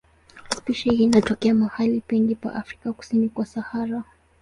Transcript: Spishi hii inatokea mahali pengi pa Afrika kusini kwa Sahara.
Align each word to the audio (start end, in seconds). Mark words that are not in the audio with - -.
Spishi 0.55 0.89
hii 0.89 1.03
inatokea 1.03 1.53
mahali 1.53 2.01
pengi 2.01 2.35
pa 2.35 2.53
Afrika 2.55 2.93
kusini 2.93 3.29
kwa 3.29 3.45
Sahara. 3.45 4.03